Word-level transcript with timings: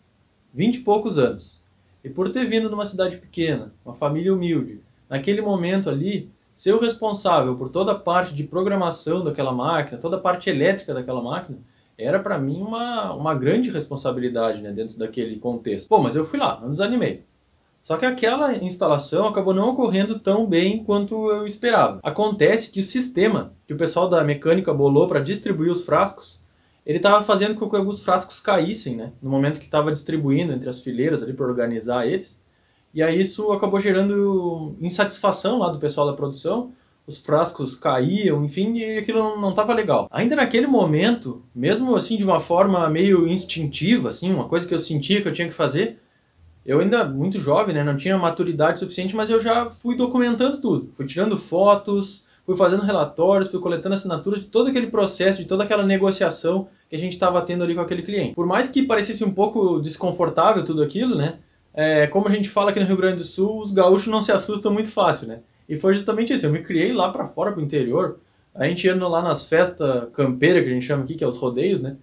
20 0.55 0.77
e 0.77 0.81
poucos 0.81 1.19
anos. 1.19 1.61
E 2.03 2.09
por 2.09 2.31
ter 2.31 2.47
vindo 2.47 2.69
de 2.69 2.75
uma 2.75 2.87
cidade 2.87 3.17
pequena, 3.17 3.73
uma 3.85 3.95
família 3.95 4.33
humilde, 4.33 4.81
naquele 5.11 5.43
momento 5.43 5.91
ali, 5.91 6.31
ser 6.55 6.73
o 6.73 6.79
responsável 6.79 7.57
por 7.57 7.69
toda 7.69 7.93
a 7.93 7.99
parte 7.99 8.35
de 8.35 8.45
programação 8.45 9.23
daquela 9.23 9.53
máquina, 9.53 9.99
toda 9.99 10.17
a 10.17 10.21
parte 10.21 10.49
elétrica 10.49 10.95
daquela 10.95 11.21
máquina, 11.21 11.59
era 11.99 12.19
para 12.19 12.39
mim 12.39 12.61
uma, 12.61 13.13
uma 13.13 13.35
grande 13.35 13.71
responsabilidade 13.71 14.63
né, 14.63 14.71
dentro 14.71 14.99
daquele 14.99 15.37
contexto. 15.37 15.89
Bom, 15.89 16.03
mas 16.03 16.15
eu 16.15 16.25
fui 16.25 16.39
lá, 16.39 16.59
não 16.61 16.71
desanimei. 16.71 17.23
Só 17.87 17.97
que 17.97 18.05
aquela 18.05 18.57
instalação 18.57 19.29
acabou 19.29 19.55
não 19.55 19.69
ocorrendo 19.69 20.19
tão 20.19 20.45
bem 20.45 20.83
quanto 20.83 21.31
eu 21.31 21.47
esperava. 21.47 22.01
Acontece 22.03 22.73
que 22.73 22.81
o 22.81 22.83
sistema 22.83 23.53
que 23.65 23.73
o 23.73 23.77
pessoal 23.77 24.09
da 24.09 24.25
mecânica 24.25 24.75
bolou 24.75 25.07
para 25.07 25.21
distribuir 25.21 25.71
os 25.71 25.85
frascos, 25.85 26.41
ele 26.85 26.97
estava 26.97 27.23
fazendo 27.23 27.55
com 27.55 27.71
que 27.71 27.77
alguns 27.77 28.03
frascos 28.03 28.41
caíssem, 28.41 28.97
né? 28.97 29.13
No 29.23 29.31
momento 29.31 29.61
que 29.61 29.67
estava 29.67 29.93
distribuindo 29.93 30.53
entre 30.53 30.69
as 30.69 30.81
fileiras 30.81 31.23
ali 31.23 31.33
para 31.33 31.47
organizar 31.47 32.09
eles. 32.09 32.37
E 32.93 33.01
aí 33.05 33.21
isso 33.21 33.53
acabou 33.53 33.81
gerando 33.81 34.75
insatisfação 34.81 35.61
lá 35.61 35.69
do 35.69 35.79
pessoal 35.79 36.09
da 36.09 36.13
produção. 36.13 36.73
Os 37.07 37.19
frascos 37.19 37.77
caíam, 37.77 38.45
enfim, 38.45 38.79
e 38.79 38.99
aquilo 38.99 39.41
não 39.41 39.51
estava 39.51 39.73
legal. 39.73 40.09
Ainda 40.11 40.35
naquele 40.35 40.67
momento, 40.67 41.41
mesmo 41.55 41.95
assim 41.95 42.17
de 42.17 42.25
uma 42.25 42.41
forma 42.41 42.91
meio 42.91 43.29
instintiva, 43.29 44.09
assim, 44.09 44.33
uma 44.33 44.49
coisa 44.49 44.67
que 44.67 44.75
eu 44.75 44.81
sentia 44.81 45.23
que 45.23 45.29
eu 45.29 45.33
tinha 45.33 45.47
que 45.47 45.55
fazer, 45.55 46.01
eu 46.67 46.81
ainda 46.81 47.05
muito 47.05 47.39
jovem, 47.39 47.75
né, 47.75 47.85
não 47.85 47.97
tinha 47.97 48.19
maturidade 48.19 48.81
suficiente, 48.81 49.15
mas 49.15 49.31
eu 49.31 49.41
já 49.41 49.71
fui 49.71 49.97
documentando 49.97 50.61
tudo. 50.61 50.91
Fui 50.97 51.07
tirando 51.07 51.39
fotos, 51.39 52.25
fui 52.45 52.57
fazendo 52.57 52.83
relatórios, 52.83 53.51
fui 53.51 53.61
coletando 53.61 53.95
assinaturas 53.95 54.41
de 54.41 54.47
todo 54.47 54.69
aquele 54.69 54.89
processo, 54.89 55.41
de 55.41 55.49
toda 55.49 55.65
aquela 55.65 55.85
negociação 55.85 56.69
que 56.91 56.97
a 56.97 56.99
gente 56.99 57.13
estava 57.13 57.41
tendo 57.43 57.65
ali 57.65 57.75
com 57.75 57.81
aquele 57.81 58.03
cliente. 58.03 58.35
Por 58.35 58.47
mais 58.47 58.69
que 58.69 58.83
parecesse 58.83 59.25
um 59.25 59.31
pouco 59.31 59.81
desconfortável 59.81 60.65
tudo 60.65 60.83
aquilo, 60.83 61.15
né, 61.15 61.35
é, 61.77 62.07
como 62.07 62.27
a 62.27 62.31
gente 62.31 62.49
fala 62.49 62.71
aqui 62.71 62.81
no 62.81 62.87
Rio 62.87 62.97
Grande 62.97 63.19
do 63.19 63.25
Sul, 63.25 63.61
os 63.61 63.71
gaúchos 63.71 64.09
não 64.09 64.23
se 64.23 64.33
assustam 64.33 64.73
muito 64.73 64.89
fácil, 64.89 65.29
né? 65.29 65.41
E 65.69 65.77
foi 65.77 65.95
justamente 65.95 66.33
isso. 66.33 66.47
Eu 66.47 66.51
me 66.51 66.63
criei 66.63 66.93
lá 66.93 67.13
para 67.13 67.27
fora, 67.27 67.53
pro 67.53 67.61
interior. 67.61 68.19
A 68.55 68.67
gente 68.67 68.87
ia 68.87 68.95
lá 68.95 69.21
nas 69.21 69.45
festas 69.45 70.09
campeiras, 70.15 70.65
que 70.65 70.71
a 70.71 70.73
gente 70.73 70.87
chama 70.87 71.05
aqui, 71.05 71.15
que 71.15 71.23
é 71.23 71.27
os 71.27 71.37
rodeios, 71.37 71.83
né? 71.83 71.97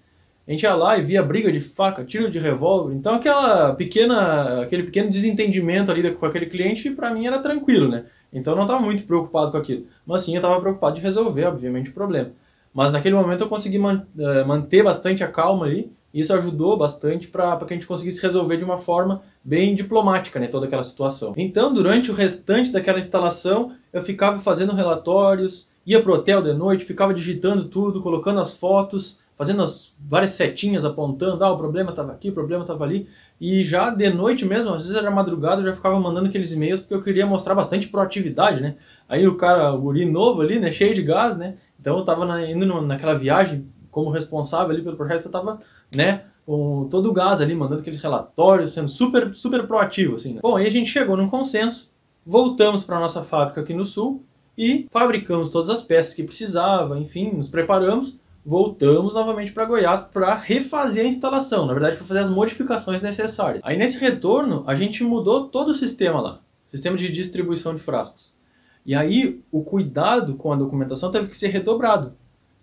A 0.48 0.52
gente 0.52 0.64
ia 0.64 0.76
lá 0.76 0.98
e 0.98 1.02
via 1.02 1.24
briga 1.24 1.52
de 1.52 1.62
faca, 1.62 2.04
tiro 2.04 2.30
de 2.30 2.38
revólver. 2.38 2.94
Então 2.94 3.16
aquela 3.16 3.74
pequena, 3.74 4.62
aquele 4.62 4.84
pequeno 4.84 5.10
desentendimento 5.10 5.90
ali 5.90 6.12
com 6.12 6.26
aquele 6.26 6.48
cliente, 6.48 6.90
para 6.90 7.14
mim 7.14 7.26
era 7.26 7.40
tranquilo, 7.40 7.88
né? 7.88 8.06
Então 8.32 8.54
eu 8.54 8.58
não 8.58 8.64
estava 8.64 8.82
muito 8.82 9.04
preocupado 9.04 9.52
com 9.52 9.58
aquilo. 9.58 9.86
Mas 10.06 10.22
sim, 10.22 10.34
eu 10.34 10.40
estava 10.40 10.60
preocupado 10.60 10.96
de 10.96 11.02
resolver, 11.02 11.46
obviamente, 11.46 11.90
o 11.90 11.94
problema. 11.94 12.32
Mas 12.74 12.92
naquele 12.92 13.16
momento 13.16 13.42
eu 13.42 13.48
consegui 13.48 13.78
man 13.78 14.04
eh, 14.18 14.44
manter 14.44 14.84
bastante 14.84 15.24
a 15.24 15.28
calma 15.28 15.66
ali. 15.66 15.92
E 16.14 16.20
isso 16.20 16.34
ajudou 16.34 16.78
bastante 16.78 17.28
para 17.28 17.58
que 17.58 17.74
a 17.74 17.78
gente 17.78 17.88
conseguisse 17.88 18.22
resolver 18.22 18.58
de 18.58 18.64
uma 18.64 18.78
forma 18.78 19.24
bem 19.44 19.74
diplomática, 19.74 20.40
né, 20.40 20.48
toda 20.48 20.68
aquela 20.68 20.84
situação. 20.84 21.34
Então, 21.36 21.74
durante 21.74 22.12
o 22.12 22.14
restante 22.14 22.72
daquela 22.72 23.00
instalação, 23.00 23.72
eu 23.92 24.04
ficava 24.04 24.40
fazendo 24.40 24.74
relatórios, 24.74 25.68
ia 25.86 26.02
pro 26.02 26.14
hotel 26.14 26.42
de 26.44 26.54
noite, 26.54 26.86
ficava 26.86 27.16
digitando 27.16 27.66
tudo, 27.66 28.02
colocando 28.02 28.40
as 28.40 28.54
fotos, 28.54 29.18
fazendo 29.44 29.62
as 29.62 29.92
várias 30.00 30.32
setinhas 30.32 30.86
apontando, 30.86 31.44
ah, 31.44 31.52
o 31.52 31.58
problema 31.58 31.90
estava 31.90 32.14
aqui, 32.14 32.30
o 32.30 32.34
problema 32.34 32.64
estava 32.64 32.86
ali. 32.86 33.10
E 33.42 33.66
já 33.66 33.90
de 33.90 34.10
noite 34.10 34.46
mesmo, 34.46 34.74
às 34.74 34.84
vezes 34.84 34.98
era 34.98 35.12
madrugada, 35.12 35.60
eu 35.60 35.66
já 35.66 35.76
ficava 35.76 36.00
mandando 36.00 36.30
aqueles 36.30 36.54
e-mails 36.54 36.80
porque 36.80 36.94
eu 36.94 37.04
queria 37.04 37.26
mostrar 37.26 37.54
bastante 37.54 37.88
proatividade, 37.88 38.62
né? 38.62 38.76
Aí 39.10 39.28
o 39.28 39.36
cara, 39.36 39.74
o 39.74 39.82
guri 39.82 40.06
novo 40.06 40.42
ali, 40.42 40.60
né, 40.60 40.72
cheio 40.72 40.96
de 40.96 41.02
gás, 41.02 41.36
né? 41.36 41.56
Então 41.78 41.98
eu 41.98 42.06
tava 42.06 42.26
na, 42.26 42.50
indo 42.50 42.82
naquela 42.82 43.16
viagem 43.16 43.68
como 43.92 44.10
responsável 44.10 44.72
ali 44.72 44.82
pelo 44.82 44.96
projeto, 44.96 45.26
eu 45.26 45.32
tava, 45.32 45.60
né, 45.94 46.22
com 46.46 46.88
todo 46.90 47.10
o 47.10 47.14
gás 47.14 47.42
ali, 47.42 47.54
mandando 47.54 47.82
aqueles 47.82 48.02
relatórios, 48.02 48.74
sendo 48.74 48.88
super, 48.88 49.36
super 49.36 49.68
proativo, 49.68 50.16
assim. 50.16 50.36
Né? 50.36 50.40
Bom, 50.42 50.56
aí 50.56 50.66
a 50.66 50.72
gente 50.72 50.90
chegou 50.90 51.18
num 51.18 51.30
consenso, 51.30 51.90
voltamos 52.26 52.84
para 52.86 53.00
nossa 53.00 53.24
fábrica 53.24 53.60
aqui 53.60 53.74
no 53.74 53.86
sul 53.86 54.24
e 54.58 54.88
fabricamos 54.90 55.50
todas 55.50 55.70
as 55.70 55.82
peças 55.82 56.14
que 56.14 56.24
precisava, 56.24 56.98
enfim, 56.98 57.32
nos 57.34 57.50
preparamos 57.50 58.23
voltamos 58.46 59.14
novamente 59.14 59.52
para 59.52 59.66
Goiás 59.66 60.02
para 60.02 60.36
refazer 60.36 61.06
a 61.06 61.08
instalação, 61.08 61.66
na 61.66 61.74
verdade 61.74 61.98
para 61.98 62.06
fazer 62.06 62.20
as 62.20 62.30
modificações 62.30 63.02
necessárias. 63.02 63.62
Aí 63.64 63.78
nesse 63.78 63.98
retorno 63.98 64.64
a 64.68 64.76
gente 64.76 65.04
mudou 65.04 65.48
todo 65.48 65.70
o 65.70 65.76
sistema 65.76 66.20
lá, 66.20 66.40
sistema 66.70 66.98
de 66.98 67.12
distribuição 67.12 67.74
de 67.74 67.82
frascos. 67.82 68.32
E 68.86 68.94
aí 68.94 69.42
o 69.52 69.64
cuidado 69.64 70.36
com 70.36 70.52
a 70.52 70.58
documentação 70.58 71.12
teve 71.12 71.28
que 71.28 71.38
ser 71.38 71.48
redobrado. 71.48 72.12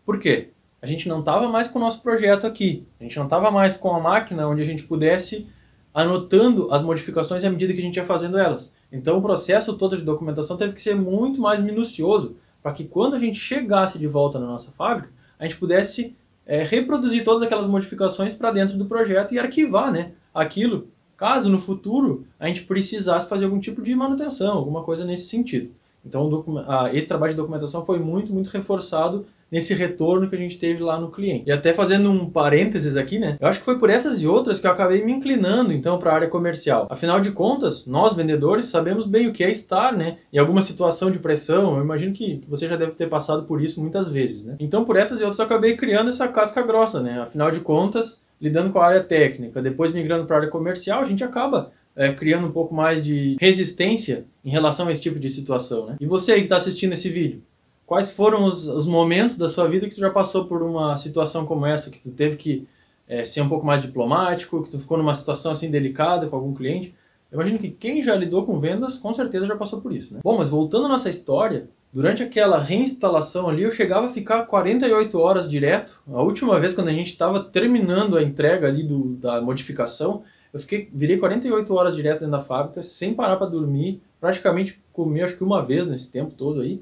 Por 0.04 0.18
quê? 0.18 0.50
A 0.82 0.86
gente 0.86 1.08
não 1.08 1.20
estava 1.20 1.48
mais 1.48 1.68
com 1.68 1.78
o 1.78 1.82
nosso 1.82 2.02
projeto 2.02 2.46
aqui, 2.46 2.86
a 2.98 3.04
gente 3.04 3.16
não 3.16 3.24
estava 3.24 3.50
mais 3.50 3.76
com 3.76 3.94
a 3.94 4.00
máquina 4.00 4.46
onde 4.48 4.62
a 4.62 4.66
gente 4.66 4.82
pudesse 4.82 5.46
anotando 5.94 6.72
as 6.72 6.82
modificações 6.82 7.44
à 7.44 7.50
medida 7.50 7.72
que 7.72 7.80
a 7.80 7.82
gente 7.82 7.96
ia 7.96 8.04
fazendo 8.04 8.38
elas. 8.38 8.70
Então 8.92 9.18
o 9.18 9.22
processo 9.22 9.74
todo 9.74 9.96
de 9.96 10.02
documentação 10.02 10.56
teve 10.56 10.72
que 10.74 10.82
ser 10.82 10.94
muito 10.94 11.40
mais 11.40 11.60
minucioso 11.60 12.36
para 12.62 12.72
que 12.72 12.84
quando 12.84 13.14
a 13.14 13.18
gente 13.18 13.38
chegasse 13.38 13.98
de 13.98 14.06
volta 14.06 14.38
na 14.38 14.46
nossa 14.46 14.70
fábrica, 14.72 15.10
a 15.40 15.44
gente 15.44 15.56
pudesse 15.56 16.14
é, 16.46 16.62
reproduzir 16.62 17.24
todas 17.24 17.42
aquelas 17.42 17.66
modificações 17.66 18.34
para 18.34 18.52
dentro 18.52 18.76
do 18.76 18.84
projeto 18.84 19.32
e 19.32 19.38
arquivar 19.38 19.90
né, 19.90 20.12
aquilo, 20.34 20.86
caso 21.16 21.48
no 21.48 21.60
futuro 21.60 22.24
a 22.38 22.46
gente 22.46 22.62
precisasse 22.62 23.28
fazer 23.28 23.46
algum 23.46 23.58
tipo 23.58 23.82
de 23.82 23.94
manutenção, 23.94 24.58
alguma 24.58 24.84
coisa 24.84 25.04
nesse 25.04 25.26
sentido. 25.26 25.70
Então, 26.04 26.44
esse 26.92 27.06
trabalho 27.06 27.32
de 27.32 27.36
documentação 27.36 27.84
foi 27.84 27.98
muito, 27.98 28.32
muito 28.32 28.48
reforçado 28.48 29.26
nesse 29.50 29.74
retorno 29.74 30.28
que 30.28 30.36
a 30.36 30.38
gente 30.38 30.58
teve 30.58 30.82
lá 30.82 30.98
no 31.00 31.10
cliente. 31.10 31.44
E 31.46 31.52
até 31.52 31.72
fazendo 31.72 32.10
um 32.10 32.28
parênteses 32.30 32.96
aqui, 32.96 33.18
né? 33.18 33.36
Eu 33.40 33.48
acho 33.48 33.58
que 33.58 33.64
foi 33.64 33.78
por 33.78 33.90
essas 33.90 34.22
e 34.22 34.26
outras 34.26 34.60
que 34.60 34.66
eu 34.66 34.70
acabei 34.70 35.04
me 35.04 35.12
inclinando 35.12 35.72
então 35.72 35.98
para 35.98 36.12
a 36.12 36.14
área 36.14 36.28
comercial. 36.28 36.86
Afinal 36.90 37.20
de 37.20 37.30
contas, 37.32 37.86
nós 37.86 38.14
vendedores 38.14 38.66
sabemos 38.66 39.06
bem 39.06 39.26
o 39.26 39.32
que 39.32 39.44
é 39.44 39.50
estar, 39.50 39.92
né, 39.92 40.18
em 40.32 40.38
alguma 40.38 40.62
situação 40.62 41.10
de 41.10 41.18
pressão. 41.18 41.76
Eu 41.76 41.84
imagino 41.84 42.12
que 42.12 42.42
você 42.48 42.68
já 42.68 42.76
deve 42.76 42.92
ter 42.92 43.08
passado 43.08 43.44
por 43.44 43.62
isso 43.62 43.80
muitas 43.80 44.08
vezes, 44.08 44.44
né? 44.44 44.56
Então, 44.60 44.84
por 44.84 44.96
essas 44.96 45.20
e 45.20 45.22
outras 45.22 45.38
eu 45.38 45.44
acabei 45.44 45.76
criando 45.76 46.10
essa 46.10 46.28
casca 46.28 46.62
grossa, 46.62 47.00
né? 47.00 47.20
Afinal 47.20 47.50
de 47.50 47.60
contas, 47.60 48.20
lidando 48.40 48.70
com 48.70 48.78
a 48.78 48.86
área 48.86 49.02
técnica, 49.02 49.60
depois 49.60 49.92
migrando 49.92 50.26
para 50.26 50.36
a 50.36 50.38
área 50.40 50.50
comercial, 50.50 51.02
a 51.02 51.06
gente 51.06 51.24
acaba 51.24 51.70
é, 51.96 52.12
criando 52.12 52.46
um 52.46 52.52
pouco 52.52 52.74
mais 52.74 53.04
de 53.04 53.36
resistência 53.40 54.24
em 54.44 54.50
relação 54.50 54.88
a 54.88 54.92
esse 54.92 55.02
tipo 55.02 55.18
de 55.18 55.30
situação, 55.30 55.86
né? 55.86 55.96
E 56.00 56.06
você 56.06 56.32
aí 56.32 56.38
que 56.38 56.46
está 56.46 56.56
assistindo 56.56 56.94
esse 56.94 57.08
vídeo, 57.08 57.42
quais 57.90 58.12
foram 58.12 58.44
os, 58.44 58.68
os, 58.68 58.86
momentos 58.86 59.36
da 59.36 59.50
sua 59.50 59.66
vida 59.66 59.88
que 59.88 59.96
tu 59.96 60.00
já 60.00 60.10
passou 60.10 60.44
por 60.44 60.62
uma 60.62 60.96
situação 60.96 61.44
como 61.44 61.66
essa, 61.66 61.90
que 61.90 61.98
tu 61.98 62.12
teve 62.12 62.36
que 62.36 62.68
é, 63.08 63.24
ser 63.24 63.40
um 63.40 63.48
pouco 63.48 63.66
mais 63.66 63.82
diplomático, 63.82 64.62
que 64.62 64.70
tu 64.70 64.78
ficou 64.78 64.96
numa 64.96 65.12
situação 65.16 65.50
assim 65.50 65.68
delicada 65.68 66.28
com 66.28 66.36
algum 66.36 66.54
cliente. 66.54 66.94
Eu 67.32 67.40
imagino 67.40 67.58
que 67.58 67.68
quem 67.68 68.00
já 68.00 68.14
lidou 68.14 68.46
com 68.46 68.60
vendas, 68.60 68.96
com 68.96 69.12
certeza 69.12 69.44
já 69.44 69.56
passou 69.56 69.80
por 69.80 69.92
isso, 69.92 70.14
né? 70.14 70.20
Bom, 70.22 70.38
mas 70.38 70.48
voltando 70.48 70.86
à 70.86 70.88
nossa 70.88 71.10
história, 71.10 71.66
durante 71.92 72.22
aquela 72.22 72.60
reinstalação 72.60 73.48
ali, 73.48 73.64
eu 73.64 73.72
chegava 73.72 74.06
a 74.06 74.12
ficar 74.12 74.46
48 74.46 75.18
horas 75.18 75.50
direto. 75.50 76.00
A 76.12 76.22
última 76.22 76.60
vez, 76.60 76.74
quando 76.74 76.90
a 76.90 76.92
gente 76.92 77.08
estava 77.08 77.42
terminando 77.42 78.16
a 78.16 78.22
entrega 78.22 78.68
ali 78.68 78.84
do, 78.84 79.16
da 79.16 79.40
modificação, 79.40 80.22
eu 80.54 80.60
fiquei, 80.60 80.88
virei 80.92 81.18
48 81.18 81.74
horas 81.74 81.96
direto 81.96 82.20
dentro 82.20 82.38
da 82.38 82.44
fábrica, 82.44 82.84
sem 82.84 83.14
parar 83.14 83.34
para 83.34 83.48
dormir, 83.48 84.00
praticamente 84.20 84.80
comi 84.92 85.22
acho 85.22 85.36
que 85.36 85.42
uma 85.42 85.60
vez 85.60 85.88
nesse 85.88 86.06
tempo 86.06 86.32
todo 86.38 86.60
aí. 86.60 86.80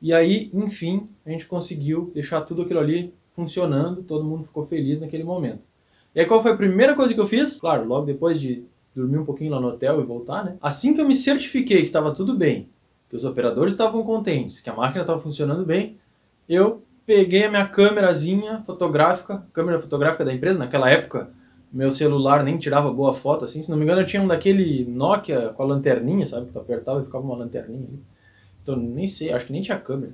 E 0.00 0.12
aí, 0.12 0.50
enfim, 0.52 1.08
a 1.26 1.30
gente 1.30 1.46
conseguiu 1.46 2.10
deixar 2.14 2.40
tudo 2.42 2.62
aquilo 2.62 2.80
ali 2.80 3.12
funcionando, 3.34 4.02
todo 4.02 4.24
mundo 4.24 4.44
ficou 4.44 4.66
feliz 4.66 5.00
naquele 5.00 5.24
momento. 5.24 5.60
E 6.14 6.20
aí 6.20 6.26
qual 6.26 6.42
foi 6.42 6.52
a 6.52 6.56
primeira 6.56 6.94
coisa 6.94 7.14
que 7.14 7.20
eu 7.20 7.26
fiz? 7.26 7.60
Claro, 7.60 7.86
logo 7.86 8.06
depois 8.06 8.40
de 8.40 8.64
dormir 8.94 9.18
um 9.18 9.24
pouquinho 9.24 9.52
lá 9.52 9.60
no 9.60 9.68
hotel 9.68 10.00
e 10.00 10.04
voltar, 10.04 10.44
né? 10.44 10.56
Assim 10.60 10.94
que 10.94 11.00
eu 11.00 11.06
me 11.06 11.14
certifiquei 11.14 11.82
que 11.82 11.86
estava 11.86 12.14
tudo 12.14 12.34
bem, 12.34 12.68
que 13.08 13.16
os 13.16 13.24
operadores 13.24 13.74
estavam 13.74 14.02
contentes, 14.02 14.60
que 14.60 14.70
a 14.70 14.74
máquina 14.74 15.02
estava 15.02 15.20
funcionando 15.20 15.64
bem, 15.64 15.96
eu 16.48 16.82
peguei 17.06 17.44
a 17.44 17.50
minha 17.50 17.66
câmerazinha 17.66 18.62
fotográfica, 18.66 19.46
câmera 19.52 19.80
fotográfica 19.80 20.24
da 20.24 20.34
empresa, 20.34 20.58
naquela 20.58 20.90
época 20.90 21.30
meu 21.72 21.90
celular 21.90 22.42
nem 22.42 22.58
tirava 22.58 22.90
boa 22.90 23.12
foto, 23.12 23.44
assim, 23.44 23.62
se 23.62 23.70
não 23.70 23.76
me 23.76 23.84
engano 23.84 24.00
eu 24.00 24.06
tinha 24.06 24.22
um 24.22 24.26
daquele 24.26 24.84
Nokia 24.86 25.50
com 25.50 25.62
a 25.62 25.66
lanterninha, 25.66 26.26
sabe, 26.26 26.46
que 26.46 26.52
tu 26.52 26.58
apertava 26.58 27.00
e 27.00 27.04
ficava 27.04 27.24
uma 27.24 27.36
lanterninha 27.36 27.86
ali. 27.86 28.00
Então 28.68 28.76
nem 28.76 29.08
sei, 29.08 29.32
acho 29.32 29.46
que 29.46 29.52
nem 29.52 29.62
tinha 29.62 29.78
câmera. 29.78 30.12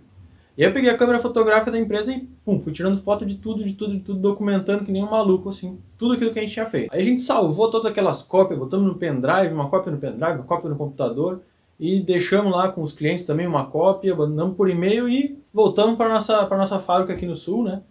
E 0.56 0.62
aí 0.62 0.70
eu 0.70 0.72
peguei 0.72 0.88
a 0.88 0.96
câmera 0.96 1.18
fotográfica 1.18 1.72
da 1.72 1.78
empresa 1.78 2.12
e 2.12 2.20
pum, 2.44 2.60
fui 2.60 2.72
tirando 2.72 3.02
foto 3.02 3.26
de 3.26 3.34
tudo, 3.34 3.64
de 3.64 3.72
tudo, 3.72 3.92
de 3.92 4.00
tudo, 4.00 4.20
documentando 4.20 4.84
que 4.84 4.92
nem 4.92 5.02
um 5.02 5.10
maluco, 5.10 5.48
assim, 5.48 5.76
tudo 5.98 6.14
aquilo 6.14 6.32
que 6.32 6.38
a 6.38 6.42
gente 6.42 6.54
tinha 6.54 6.66
feito. 6.66 6.92
Aí 6.92 7.02
a 7.02 7.04
gente 7.04 7.22
salvou 7.22 7.68
todas 7.68 7.90
aquelas 7.90 8.22
cópias, 8.22 8.56
botamos 8.56 8.86
no 8.86 8.94
pendrive, 8.94 9.52
uma 9.52 9.68
cópia 9.68 9.90
no 9.90 9.98
pendrive, 9.98 10.36
uma 10.36 10.44
cópia 10.44 10.70
no 10.70 10.76
computador, 10.76 11.40
e 11.80 11.98
deixamos 11.98 12.52
lá 12.52 12.68
com 12.68 12.82
os 12.82 12.92
clientes 12.92 13.24
também 13.24 13.48
uma 13.48 13.64
cópia, 13.66 14.14
mandamos 14.14 14.56
por 14.56 14.70
e-mail 14.70 15.08
e 15.08 15.36
voltamos 15.52 15.96
para 15.96 16.08
nossa 16.08 16.46
para 16.46 16.56
nossa 16.56 16.78
fábrica 16.78 17.14
aqui 17.14 17.26
no 17.26 17.34
sul, 17.34 17.64
né? 17.64 17.82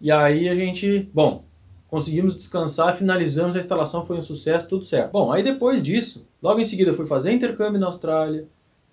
E 0.00 0.12
aí 0.12 0.48
a 0.48 0.54
gente, 0.54 1.08
bom, 1.12 1.42
conseguimos 1.88 2.36
descansar, 2.36 2.96
finalizamos 2.96 3.56
a 3.56 3.58
instalação, 3.58 4.06
foi 4.06 4.18
um 4.18 4.22
sucesso, 4.22 4.68
tudo 4.68 4.84
certo. 4.84 5.10
Bom, 5.10 5.32
aí 5.32 5.42
depois 5.42 5.82
disso, 5.82 6.24
logo 6.40 6.60
em 6.60 6.64
seguida 6.64 6.92
eu 6.92 6.94
fui 6.94 7.06
fazer 7.06 7.32
intercâmbio 7.32 7.80
na 7.80 7.86
Austrália. 7.86 8.46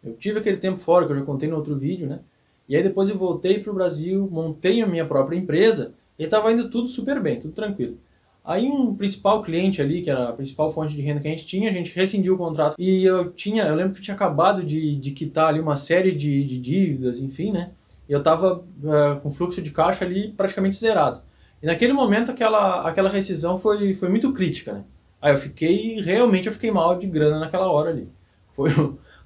Eu 0.03 0.13
tive 0.13 0.39
aquele 0.39 0.57
tempo 0.57 0.79
fora 0.79 1.05
que 1.05 1.11
eu 1.11 1.17
já 1.17 1.23
contei 1.23 1.47
no 1.49 1.57
outro 1.57 1.75
vídeo, 1.75 2.07
né? 2.07 2.19
E 2.67 2.75
aí 2.75 2.83
depois 2.83 3.09
eu 3.09 3.17
voltei 3.17 3.59
para 3.59 3.71
o 3.71 3.75
Brasil, 3.75 4.27
montei 4.31 4.81
a 4.81 4.87
minha 4.87 5.05
própria 5.05 5.37
empresa 5.37 5.93
e 6.17 6.23
estava 6.23 6.51
indo 6.51 6.69
tudo 6.69 6.87
super 6.87 7.19
bem, 7.19 7.39
tudo 7.39 7.53
tranquilo. 7.53 7.97
Aí 8.43 8.67
um 8.67 8.95
principal 8.95 9.43
cliente 9.43 9.81
ali, 9.81 10.01
que 10.01 10.09
era 10.09 10.29
a 10.29 10.33
principal 10.33 10.73
fonte 10.73 10.95
de 10.95 11.01
renda 11.01 11.19
que 11.19 11.27
a 11.27 11.31
gente 11.31 11.45
tinha, 11.45 11.69
a 11.69 11.73
gente 11.73 11.93
rescindiu 11.93 12.33
o 12.33 12.37
contrato 12.37 12.75
e 12.79 13.03
eu 13.03 13.31
tinha, 13.31 13.63
eu 13.63 13.75
lembro 13.75 13.93
que 13.93 13.99
eu 13.99 14.03
tinha 14.03 14.15
acabado 14.15 14.63
de, 14.63 14.95
de 14.95 15.11
quitar 15.11 15.49
ali 15.49 15.59
uma 15.59 15.77
série 15.77 16.11
de, 16.11 16.43
de 16.43 16.59
dívidas, 16.59 17.19
enfim, 17.19 17.51
né? 17.51 17.71
E 18.09 18.13
eu 18.13 18.19
estava 18.19 18.55
uh, 18.57 18.93
eh, 18.93 19.19
com 19.21 19.31
fluxo 19.31 19.61
de 19.61 19.69
caixa 19.69 20.03
ali 20.03 20.29
praticamente 20.29 20.75
zerado. 20.75 21.21
E 21.61 21.67
naquele 21.67 21.93
momento 21.93 22.31
aquela, 22.31 22.87
aquela 22.87 23.09
rescisão 23.09 23.59
foi, 23.59 23.93
foi 23.93 24.09
muito 24.09 24.33
crítica, 24.33 24.73
né? 24.73 24.83
Aí 25.21 25.33
eu 25.33 25.37
fiquei, 25.37 26.01
realmente 26.01 26.47
eu 26.47 26.53
fiquei 26.53 26.71
mal 26.71 26.97
de 26.97 27.05
grana 27.05 27.39
naquela 27.39 27.71
hora 27.71 27.91
ali. 27.91 28.09
Foi, 28.55 28.71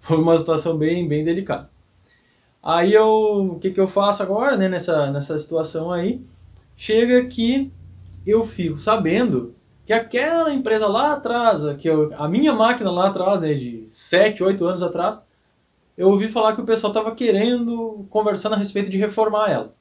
foi 0.05 0.17
uma 0.17 0.37
situação 0.37 0.77
bem, 0.77 1.07
bem 1.07 1.23
delicada. 1.23 1.67
Aí 2.61 2.93
eu, 2.93 3.53
o 3.53 3.59
que, 3.59 3.71
que 3.71 3.79
eu 3.79 3.87
faço 3.87 4.21
agora, 4.21 4.55
né, 4.55 4.69
nessa, 4.69 5.11
nessa 5.11 5.37
situação 5.39 5.91
aí? 5.91 6.21
Chega 6.77 7.25
que 7.25 7.71
eu 8.25 8.45
fico 8.45 8.77
sabendo 8.77 9.53
que 9.85 9.93
aquela 9.93 10.51
empresa 10.53 10.87
lá 10.87 11.13
atrás, 11.13 11.59
que 11.77 11.87
eu, 11.87 12.13
a 12.17 12.27
minha 12.27 12.53
máquina 12.53 12.91
lá 12.91 13.09
atrás, 13.09 13.41
né, 13.41 13.53
de 13.53 13.87
7, 13.89 14.43
8 14.43 14.65
anos 14.65 14.83
atrás, 14.83 15.17
eu 15.97 16.09
ouvi 16.09 16.27
falar 16.27 16.53
que 16.53 16.61
o 16.61 16.65
pessoal 16.65 16.91
estava 16.91 17.15
querendo, 17.15 18.05
conversando 18.09 18.53
a 18.53 18.57
respeito 18.57 18.89
de 18.89 18.97
reformar 18.97 19.49
ela. 19.49 19.73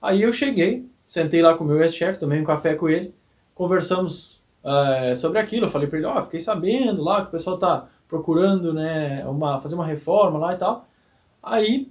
Aí 0.00 0.22
eu 0.22 0.32
cheguei, 0.32 0.86
sentei 1.06 1.40
lá 1.40 1.54
com 1.54 1.64
o 1.64 1.66
meu 1.66 1.80
ex-chefe, 1.82 2.18
tomei 2.18 2.40
um 2.40 2.44
café 2.44 2.74
com 2.74 2.88
ele, 2.88 3.14
conversamos 3.54 4.40
é, 4.64 5.14
sobre 5.16 5.38
aquilo, 5.38 5.66
eu 5.66 5.70
falei 5.70 5.88
para 5.88 5.98
ele, 5.98 6.06
ó, 6.06 6.18
oh, 6.18 6.24
fiquei 6.24 6.40
sabendo 6.40 7.02
lá 7.02 7.22
que 7.22 7.28
o 7.28 7.30
pessoal 7.30 7.56
está 7.56 7.86
procurando, 8.10 8.74
né, 8.74 9.24
uma, 9.26 9.60
fazer 9.60 9.76
uma 9.76 9.86
reforma 9.86 10.38
lá 10.38 10.52
e 10.52 10.58
tal. 10.58 10.86
Aí 11.42 11.88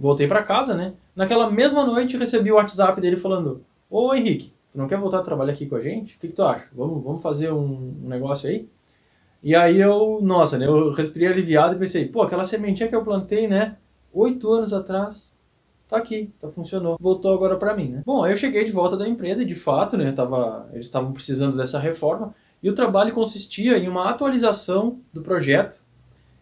voltei 0.00 0.26
para 0.26 0.42
casa, 0.42 0.74
né? 0.74 0.94
Naquela 1.14 1.50
mesma 1.50 1.86
noite 1.86 2.16
recebi 2.16 2.50
o 2.50 2.56
WhatsApp 2.56 3.00
dele 3.00 3.16
falando: 3.16 3.60
Ô 3.88 4.14
Henrique, 4.14 4.52
tu 4.72 4.78
não 4.78 4.88
quer 4.88 4.98
voltar 4.98 5.18
a 5.18 5.22
trabalhar 5.22 5.52
aqui 5.52 5.66
com 5.66 5.76
a 5.76 5.80
gente? 5.80 6.16
O 6.16 6.18
que, 6.18 6.28
que 6.28 6.34
tu 6.34 6.42
acha? 6.42 6.66
Vamos, 6.74 7.04
vamos 7.04 7.22
fazer 7.22 7.52
um, 7.52 7.94
um, 8.02 8.08
negócio 8.08 8.48
aí? 8.48 8.66
E 9.42 9.54
aí 9.54 9.80
eu, 9.80 10.20
nossa, 10.22 10.56
né? 10.56 10.66
Eu 10.66 10.90
respirei 10.92 11.28
aliviado 11.28 11.76
e 11.76 11.78
pensei: 11.78 12.08
pô, 12.08 12.22
aquela 12.22 12.44
sementinha 12.44 12.88
que 12.88 12.96
eu 12.96 13.04
plantei, 13.04 13.46
né? 13.46 13.76
Oito 14.12 14.50
anos 14.50 14.72
atrás, 14.72 15.30
tá 15.88 15.98
aqui, 15.98 16.32
tá 16.40 16.48
funcionou. 16.48 16.96
Voltou 17.00 17.32
agora 17.32 17.56
para 17.56 17.76
mim, 17.76 17.88
né? 17.88 18.02
Bom, 18.04 18.24
aí 18.24 18.32
eu 18.32 18.36
cheguei 18.36 18.64
de 18.64 18.72
volta 18.72 18.96
da 18.96 19.08
empresa 19.08 19.42
e 19.42 19.46
de 19.46 19.54
fato, 19.54 19.96
né? 19.96 20.10
Tava, 20.12 20.66
eles 20.72 20.86
estavam 20.86 21.12
precisando 21.12 21.56
dessa 21.56 21.78
reforma 21.78 22.34
e 22.62 22.70
o 22.70 22.74
trabalho 22.74 23.12
consistia 23.12 23.76
em 23.76 23.88
uma 23.88 24.08
atualização 24.08 24.98
do 25.12 25.20
projeto. 25.20 25.76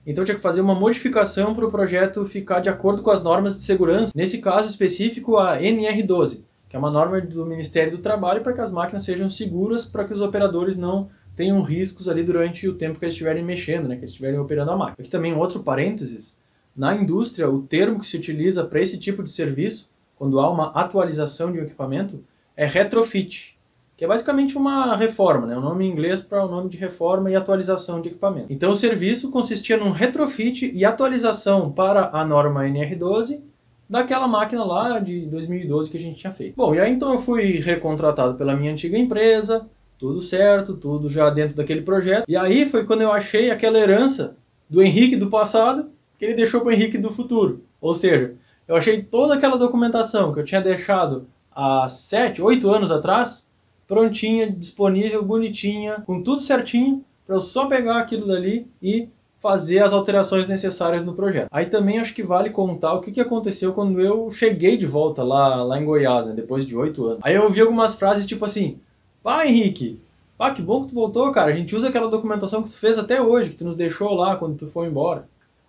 Então 0.06 0.24
tinha 0.24 0.34
que 0.34 0.42
fazer 0.42 0.60
uma 0.60 0.74
modificação 0.74 1.54
para 1.54 1.66
o 1.66 1.70
projeto 1.70 2.24
ficar 2.26 2.60
de 2.60 2.68
acordo 2.68 3.02
com 3.02 3.10
as 3.10 3.22
normas 3.22 3.56
de 3.56 3.64
segurança, 3.64 4.12
nesse 4.14 4.38
caso 4.38 4.68
específico 4.68 5.36
a 5.36 5.58
NR12, 5.58 6.38
que 6.68 6.76
é 6.76 6.78
uma 6.78 6.90
norma 6.90 7.20
do 7.20 7.46
Ministério 7.46 7.92
do 7.92 8.02
Trabalho 8.02 8.42
para 8.42 8.52
que 8.52 8.60
as 8.60 8.70
máquinas 8.70 9.04
sejam 9.04 9.30
seguras 9.30 9.84
para 9.84 10.04
que 10.04 10.12
os 10.12 10.20
operadores 10.20 10.76
não 10.76 11.08
tenham 11.36 11.62
riscos 11.62 12.08
ali 12.08 12.22
durante 12.22 12.68
o 12.68 12.74
tempo 12.74 12.98
que 12.98 13.04
eles 13.04 13.14
estiverem 13.14 13.44
mexendo, 13.44 13.88
né, 13.88 13.94
que 13.94 14.02
eles 14.02 14.10
estiverem 14.10 14.38
operando 14.38 14.72
a 14.72 14.76
máquina. 14.76 14.96
Aqui 14.98 15.08
também 15.08 15.34
outro 15.34 15.60
parênteses, 15.60 16.34
na 16.76 16.94
indústria 16.94 17.48
o 17.48 17.62
termo 17.62 18.00
que 18.00 18.06
se 18.06 18.16
utiliza 18.16 18.64
para 18.64 18.80
esse 18.80 18.98
tipo 18.98 19.22
de 19.22 19.30
serviço, 19.30 19.88
quando 20.16 20.38
há 20.38 20.50
uma 20.50 20.70
atualização 20.72 21.50
de 21.50 21.58
um 21.58 21.62
equipamento, 21.62 22.22
é 22.56 22.66
retrofit 22.66 23.56
que 24.00 24.04
é 24.06 24.08
basicamente 24.08 24.56
uma 24.56 24.96
reforma, 24.96 25.46
né? 25.46 25.54
o 25.58 25.60
nome 25.60 25.84
em 25.84 25.90
inglês 25.90 26.20
para 26.20 26.42
o 26.42 26.50
nome 26.50 26.70
de 26.70 26.78
reforma 26.78 27.30
e 27.30 27.36
atualização 27.36 28.00
de 28.00 28.08
equipamento. 28.08 28.46
Então 28.50 28.70
o 28.70 28.76
serviço 28.76 29.30
consistia 29.30 29.76
num 29.76 29.90
retrofit 29.90 30.72
e 30.74 30.86
atualização 30.86 31.70
para 31.70 32.08
a 32.10 32.24
norma 32.24 32.64
NR12 32.64 33.40
daquela 33.86 34.26
máquina 34.26 34.64
lá 34.64 34.98
de 34.98 35.26
2012 35.26 35.90
que 35.90 35.98
a 35.98 36.00
gente 36.00 36.18
tinha 36.18 36.32
feito. 36.32 36.54
Bom, 36.56 36.74
e 36.74 36.80
aí 36.80 36.90
então 36.90 37.12
eu 37.12 37.20
fui 37.20 37.58
recontratado 37.58 38.38
pela 38.38 38.56
minha 38.56 38.72
antiga 38.72 38.96
empresa, 38.96 39.66
tudo 39.98 40.22
certo, 40.22 40.78
tudo 40.78 41.10
já 41.10 41.28
dentro 41.28 41.54
daquele 41.54 41.82
projeto. 41.82 42.24
E 42.26 42.38
aí 42.38 42.64
foi 42.64 42.86
quando 42.86 43.02
eu 43.02 43.12
achei 43.12 43.50
aquela 43.50 43.78
herança 43.78 44.34
do 44.66 44.82
Henrique 44.82 45.14
do 45.14 45.28
passado 45.28 45.90
que 46.18 46.24
ele 46.24 46.32
deixou 46.32 46.62
para 46.62 46.70
o 46.70 46.72
Henrique 46.72 46.96
do 46.96 47.12
futuro. 47.12 47.62
Ou 47.78 47.92
seja, 47.92 48.32
eu 48.66 48.76
achei 48.76 49.02
toda 49.02 49.34
aquela 49.34 49.58
documentação 49.58 50.32
que 50.32 50.40
eu 50.40 50.44
tinha 50.46 50.62
deixado 50.62 51.26
há 51.54 51.86
7, 51.86 52.40
8 52.40 52.70
anos 52.70 52.90
atrás 52.90 53.49
prontinha, 53.90 54.48
disponível, 54.48 55.24
bonitinha, 55.24 55.96
com 56.06 56.22
tudo 56.22 56.40
certinho, 56.40 57.04
para 57.26 57.34
eu 57.34 57.40
só 57.40 57.66
pegar 57.66 57.98
aquilo 57.98 58.24
dali 58.24 58.68
e 58.80 59.08
fazer 59.40 59.82
as 59.82 59.92
alterações 59.92 60.46
necessárias 60.46 61.04
no 61.04 61.14
projeto. 61.14 61.48
Aí 61.50 61.66
também 61.66 61.98
acho 61.98 62.14
que 62.14 62.22
vale 62.22 62.50
contar 62.50 62.92
o 62.92 63.00
que, 63.00 63.10
que 63.10 63.20
aconteceu 63.20 63.72
quando 63.72 64.00
eu 64.00 64.30
cheguei 64.30 64.76
de 64.76 64.86
volta 64.86 65.24
lá, 65.24 65.64
lá 65.64 65.80
em 65.80 65.84
Goiás, 65.84 66.26
né, 66.26 66.34
depois 66.36 66.64
de 66.64 66.76
oito 66.76 67.04
anos. 67.04 67.18
Aí 67.24 67.34
eu 67.34 67.42
ouvi 67.42 67.60
algumas 67.60 67.96
frases 67.96 68.28
tipo 68.28 68.44
assim, 68.44 68.78
pá 69.24 69.44
Henrique, 69.44 69.98
pá, 70.38 70.52
que 70.52 70.62
bom 70.62 70.84
que 70.84 70.90
tu 70.90 70.94
voltou, 70.94 71.32
cara, 71.32 71.50
a 71.50 71.56
gente 71.56 71.74
usa 71.74 71.88
aquela 71.88 72.08
documentação 72.08 72.62
que 72.62 72.70
tu 72.70 72.76
fez 72.76 72.96
até 72.96 73.20
hoje, 73.20 73.50
que 73.50 73.56
tu 73.56 73.64
nos 73.64 73.74
deixou 73.74 74.14
lá 74.14 74.36
quando 74.36 74.56
tu 74.56 74.68
foi 74.68 74.86
embora. 74.86 75.24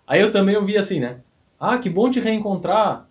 Aí 0.06 0.20
eu 0.20 0.30
também 0.30 0.56
ouvi 0.56 0.78
assim, 0.78 1.00
né, 1.00 1.16
ah, 1.58 1.76
que 1.76 1.90
bom 1.90 2.08
te 2.08 2.20
reencontrar, 2.20 3.04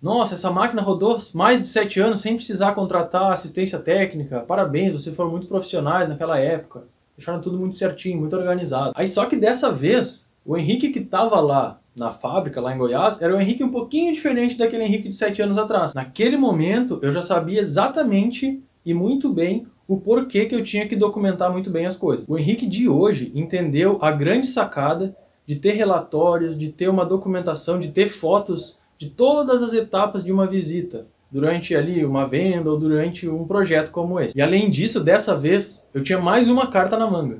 nossa, 0.00 0.34
essa 0.34 0.50
máquina 0.50 0.80
rodou 0.80 1.20
mais 1.34 1.60
de 1.60 1.66
sete 1.66 1.98
anos 1.98 2.20
sem 2.20 2.36
precisar 2.36 2.72
contratar 2.74 3.32
assistência 3.32 3.78
técnica. 3.78 4.40
Parabéns, 4.40 4.92
vocês 4.92 5.14
foram 5.14 5.30
muito 5.30 5.48
profissionais 5.48 6.08
naquela 6.08 6.38
época. 6.38 6.84
Deixaram 7.16 7.40
tudo 7.40 7.58
muito 7.58 7.76
certinho, 7.76 8.20
muito 8.20 8.36
organizado. 8.36 8.92
Aí 8.94 9.08
só 9.08 9.26
que 9.26 9.34
dessa 9.34 9.72
vez, 9.72 10.26
o 10.46 10.56
Henrique 10.56 10.90
que 10.90 11.00
estava 11.00 11.40
lá 11.40 11.80
na 11.96 12.12
fábrica, 12.12 12.60
lá 12.60 12.72
em 12.72 12.78
Goiás, 12.78 13.20
era 13.20 13.34
o 13.36 13.40
Henrique 13.40 13.64
um 13.64 13.72
pouquinho 13.72 14.14
diferente 14.14 14.56
daquele 14.56 14.84
Henrique 14.84 15.08
de 15.08 15.16
sete 15.16 15.42
anos 15.42 15.58
atrás. 15.58 15.94
Naquele 15.94 16.36
momento, 16.36 17.00
eu 17.02 17.10
já 17.10 17.22
sabia 17.22 17.60
exatamente 17.60 18.62
e 18.86 18.94
muito 18.94 19.28
bem 19.28 19.66
o 19.88 19.98
porquê 19.98 20.46
que 20.46 20.54
eu 20.54 20.62
tinha 20.62 20.86
que 20.86 20.94
documentar 20.94 21.50
muito 21.50 21.70
bem 21.70 21.86
as 21.86 21.96
coisas. 21.96 22.24
O 22.28 22.38
Henrique 22.38 22.66
de 22.66 22.88
hoje 22.88 23.32
entendeu 23.34 23.98
a 24.00 24.12
grande 24.12 24.46
sacada 24.46 25.12
de 25.44 25.56
ter 25.56 25.72
relatórios, 25.72 26.56
de 26.56 26.68
ter 26.68 26.88
uma 26.88 27.04
documentação, 27.04 27.80
de 27.80 27.88
ter 27.88 28.08
fotos 28.08 28.77
de 28.98 29.08
todas 29.08 29.62
as 29.62 29.72
etapas 29.72 30.24
de 30.24 30.32
uma 30.32 30.46
visita, 30.46 31.06
durante 31.30 31.74
ali 31.74 32.04
uma 32.04 32.26
venda 32.26 32.70
ou 32.70 32.78
durante 32.78 33.28
um 33.28 33.46
projeto 33.46 33.90
como 33.90 34.18
esse. 34.18 34.36
E 34.36 34.42
além 34.42 34.70
disso, 34.70 35.00
dessa 35.00 35.36
vez, 35.36 35.86
eu 35.94 36.02
tinha 36.02 36.18
mais 36.18 36.48
uma 36.48 36.66
carta 36.66 36.96
na 36.96 37.08
manga. 37.08 37.38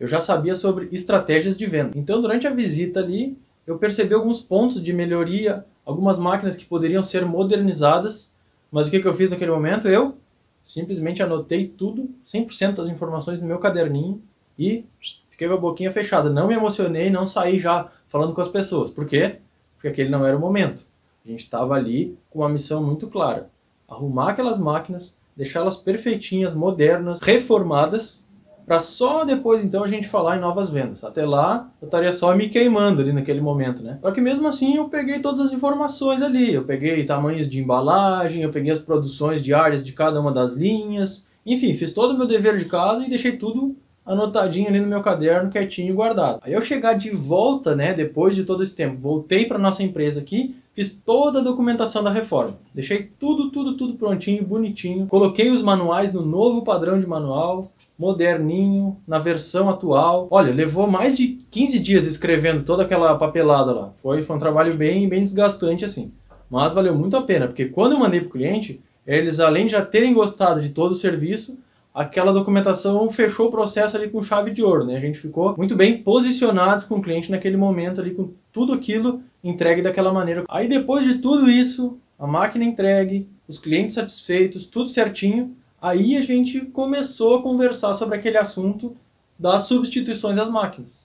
Eu 0.00 0.06
já 0.06 0.20
sabia 0.20 0.54
sobre 0.54 0.88
estratégias 0.92 1.58
de 1.58 1.66
venda. 1.66 1.90
Então, 1.96 2.22
durante 2.22 2.46
a 2.46 2.50
visita 2.50 3.00
ali, 3.00 3.36
eu 3.66 3.76
percebi 3.78 4.14
alguns 4.14 4.40
pontos 4.40 4.82
de 4.82 4.92
melhoria, 4.92 5.64
algumas 5.84 6.18
máquinas 6.18 6.56
que 6.56 6.64
poderiam 6.64 7.02
ser 7.02 7.26
modernizadas, 7.26 8.32
mas 8.70 8.86
o 8.86 8.90
que, 8.90 9.00
que 9.00 9.08
eu 9.08 9.14
fiz 9.14 9.28
naquele 9.28 9.50
momento? 9.50 9.88
Eu 9.88 10.16
simplesmente 10.64 11.22
anotei 11.22 11.66
tudo, 11.66 12.08
100% 12.26 12.74
das 12.74 12.88
informações 12.88 13.40
no 13.40 13.46
meu 13.46 13.58
caderninho 13.58 14.22
e 14.58 14.84
fiquei 15.30 15.48
com 15.48 15.54
a 15.54 15.58
boquinha 15.58 15.92
fechada. 15.92 16.30
Não 16.30 16.46
me 16.46 16.54
emocionei, 16.54 17.10
não 17.10 17.26
saí 17.26 17.58
já 17.58 17.88
falando 18.08 18.34
com 18.34 18.40
as 18.40 18.48
pessoas. 18.48 18.90
Por 18.90 19.06
quê? 19.06 19.36
Porque 19.78 19.88
aquele 19.88 20.10
não 20.10 20.26
era 20.26 20.36
o 20.36 20.40
momento. 20.40 20.82
A 21.24 21.30
gente 21.30 21.44
estava 21.44 21.74
ali 21.74 22.18
com 22.28 22.40
uma 22.40 22.48
missão 22.48 22.82
muito 22.82 23.06
clara: 23.06 23.48
arrumar 23.88 24.32
aquelas 24.32 24.58
máquinas, 24.58 25.16
deixá-las 25.36 25.76
perfeitinhas, 25.76 26.52
modernas, 26.52 27.20
reformadas 27.20 28.26
para 28.68 28.80
só 28.80 29.24
depois 29.24 29.64
então 29.64 29.82
a 29.82 29.88
gente 29.88 30.06
falar 30.06 30.36
em 30.36 30.40
novas 30.40 30.68
vendas. 30.68 31.02
Até 31.02 31.24
lá 31.24 31.70
eu 31.80 31.86
estaria 31.86 32.12
só 32.12 32.36
me 32.36 32.50
queimando 32.50 33.00
ali 33.00 33.14
naquele 33.14 33.40
momento, 33.40 33.82
né? 33.82 33.98
Só 34.02 34.10
que 34.10 34.20
mesmo 34.20 34.46
assim 34.46 34.76
eu 34.76 34.90
peguei 34.90 35.20
todas 35.20 35.46
as 35.46 35.52
informações 35.52 36.20
ali, 36.20 36.52
eu 36.52 36.64
peguei 36.64 37.02
tamanhos 37.06 37.48
de 37.48 37.58
embalagem, 37.58 38.42
eu 38.42 38.50
peguei 38.50 38.70
as 38.70 38.78
produções 38.78 39.42
diárias 39.42 39.82
de 39.82 39.92
cada 39.92 40.20
uma 40.20 40.30
das 40.30 40.52
linhas, 40.52 41.26
enfim, 41.46 41.72
fiz 41.72 41.94
todo 41.94 42.12
o 42.12 42.18
meu 42.18 42.26
dever 42.26 42.58
de 42.58 42.66
casa 42.66 43.06
e 43.06 43.08
deixei 43.08 43.38
tudo 43.38 43.74
anotadinho 44.08 44.68
ali 44.68 44.80
no 44.80 44.86
meu 44.86 45.02
caderno, 45.02 45.50
quietinho 45.50 45.94
guardado. 45.94 46.40
Aí 46.42 46.52
eu 46.52 46.62
chegar 46.62 46.94
de 46.94 47.10
volta, 47.10 47.76
né, 47.76 47.92
depois 47.92 48.34
de 48.34 48.44
todo 48.44 48.62
esse 48.62 48.74
tempo, 48.74 48.96
voltei 48.96 49.44
para 49.44 49.58
nossa 49.58 49.82
empresa 49.82 50.20
aqui, 50.20 50.56
fiz 50.74 50.90
toda 50.90 51.40
a 51.40 51.42
documentação 51.42 52.02
da 52.02 52.10
reforma. 52.10 52.54
Deixei 52.74 53.08
tudo, 53.20 53.50
tudo, 53.50 53.76
tudo 53.76 53.94
prontinho, 53.94 54.44
bonitinho. 54.44 55.06
Coloquei 55.06 55.50
os 55.50 55.62
manuais 55.62 56.12
no 56.12 56.24
novo 56.24 56.62
padrão 56.62 56.98
de 56.98 57.06
manual, 57.06 57.70
moderninho, 57.98 58.96
na 59.06 59.18
versão 59.18 59.68
atual. 59.68 60.28
Olha, 60.30 60.54
levou 60.54 60.86
mais 60.86 61.16
de 61.16 61.38
15 61.50 61.78
dias 61.80 62.06
escrevendo 62.06 62.64
toda 62.64 62.84
aquela 62.84 63.16
papelada 63.16 63.72
lá. 63.72 63.90
Foi, 64.02 64.22
foi 64.22 64.36
um 64.36 64.38
trabalho 64.40 64.74
bem, 64.74 65.08
bem 65.08 65.22
desgastante 65.22 65.84
assim. 65.84 66.12
Mas 66.50 66.72
valeu 66.72 66.94
muito 66.94 67.16
a 67.16 67.22
pena, 67.22 67.46
porque 67.46 67.66
quando 67.66 67.92
eu 67.92 67.98
mandei 67.98 68.20
para 68.20 68.28
o 68.28 68.32
cliente, 68.32 68.80
eles 69.06 69.40
além 69.40 69.66
de 69.66 69.72
já 69.72 69.84
terem 69.84 70.14
gostado 70.14 70.62
de 70.62 70.70
todo 70.70 70.92
o 70.92 70.98
serviço, 70.98 71.58
aquela 72.00 72.32
documentação 72.32 73.10
fechou 73.10 73.48
o 73.48 73.50
processo 73.50 73.96
ali 73.96 74.08
com 74.08 74.22
chave 74.22 74.50
de 74.50 74.62
ouro, 74.62 74.84
né? 74.84 74.96
A 74.96 75.00
gente 75.00 75.18
ficou 75.18 75.54
muito 75.56 75.74
bem 75.74 76.02
posicionados 76.02 76.84
com 76.84 76.96
o 76.96 77.02
cliente 77.02 77.30
naquele 77.30 77.56
momento 77.56 78.00
ali, 78.00 78.12
com 78.12 78.30
tudo 78.52 78.72
aquilo 78.72 79.20
entregue 79.42 79.82
daquela 79.82 80.12
maneira. 80.12 80.44
Aí 80.48 80.68
depois 80.68 81.04
de 81.04 81.16
tudo 81.16 81.50
isso, 81.50 81.98
a 82.18 82.26
máquina 82.26 82.64
entregue, 82.64 83.28
os 83.46 83.58
clientes 83.58 83.94
satisfeitos, 83.94 84.66
tudo 84.66 84.90
certinho, 84.90 85.54
Aí 85.80 86.16
a 86.16 86.20
gente 86.20 86.60
começou 86.60 87.36
a 87.36 87.42
conversar 87.42 87.94
sobre 87.94 88.18
aquele 88.18 88.36
assunto 88.36 88.96
das 89.38 89.62
substituições 89.62 90.34
das 90.34 90.50
máquinas. 90.50 91.04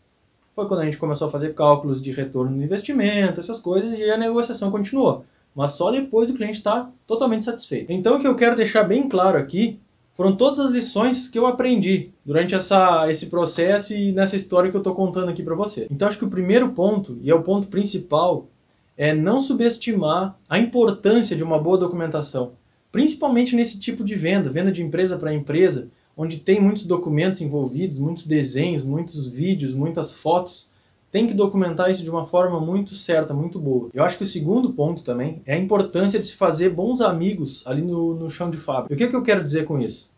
Foi 0.56 0.68
quando 0.68 0.82
a 0.82 0.86
gente 0.86 0.98
começou 0.98 1.28
a 1.28 1.32
fazer 1.32 1.54
cálculos 1.54 2.02
de 2.02 2.12
retorno 2.12 2.56
no 2.56 2.64
investimento, 2.64 3.40
essas 3.40 3.60
coisas, 3.60 3.98
e 3.98 4.10
a 4.10 4.18
negociação 4.18 4.72
continuou. 4.72 5.26
Mas 5.56 5.72
só 5.72 5.92
depois 5.92 6.28
do 6.28 6.36
cliente 6.36 6.58
estar 6.58 6.90
totalmente 7.08 7.46
satisfeito. 7.46 7.92
Então 7.92 8.18
o 8.18 8.20
que 8.20 8.28
eu 8.28 8.36
quero 8.36 8.56
deixar 8.56 8.84
bem 8.84 9.08
claro 9.08 9.38
aqui 9.38 9.80
foram 10.16 10.36
todas 10.36 10.60
as 10.60 10.72
lições 10.72 11.28
que 11.28 11.38
eu 11.38 11.48
aprendi 11.48 12.10
durante 12.26 12.56
essa, 12.56 13.10
esse 13.10 13.28
processo 13.28 13.94
e 13.94 14.12
nessa 14.12 14.36
história 14.36 14.70
que 14.70 14.78
eu 14.78 14.82
estou 14.82 14.94
contando 14.96 15.30
aqui 15.30 15.44
para 15.44 15.56
você. 15.56 15.88
Então 15.90 16.08
acho 16.08 16.18
que 16.18 16.26
o 16.26 16.30
primeiro 16.30 16.70
ponto, 16.70 17.18
e 17.22 17.30
é 17.30 17.36
o 17.36 17.44
ponto 17.44 17.68
principal, 17.68 18.48
é 18.96 19.14
não 19.14 19.42
subestimar 19.42 20.36
a 20.48 20.60
importância 20.60 21.36
de 21.36 21.44
uma 21.44 21.58
boa 21.58 21.78
documentação 21.78 22.52
principalmente 22.94 23.56
nesse 23.56 23.80
tipo 23.80 24.04
de 24.04 24.14
venda, 24.14 24.52
venda 24.52 24.72
de 24.72 24.84
empresa 24.84 25.18
para 25.18 25.34
empresa, 25.34 25.90
onde 26.16 26.38
tem 26.38 26.62
muitos 26.62 26.86
documentos 26.86 27.42
envolvidos, 27.42 27.98
muitos 27.98 28.24
desenhos, 28.24 28.84
muitos 28.84 29.28
vídeos, 29.28 29.74
muitas 29.74 30.14
fotos. 30.14 30.68
Tem 31.14 31.28
que 31.28 31.34
documentar 31.34 31.90
isso 31.90 32.04
de 32.04 32.10
uma 32.10 32.26
forma 32.26 32.60
muito 32.60 32.94
certa, 32.94 33.34
muito 33.34 33.58
boa. 33.58 33.90
Eu 33.94 34.04
acho 34.04 34.18
que 34.18 34.26
o 34.26 34.28
segundo 34.28 34.74
ponto 34.74 35.02
também 35.02 35.42
é 35.46 35.54
a 35.54 35.58
importância 35.58 36.20
de 36.20 36.26
se 36.26 36.34
fazer 36.34 36.72
bons 36.72 37.00
amigos 37.00 37.62
ali 37.66 37.82
no, 37.82 38.16
no 38.16 38.30
chão 38.30 38.50
de 38.50 38.58
fábrica. 38.58 38.92
E 38.92 38.96
o 38.96 38.98
que, 38.98 39.08
que 39.08 39.16
eu 39.16 39.24
quero 39.24 39.42
dizer 39.42 39.64
com 39.64 39.80
isso? 39.80 40.10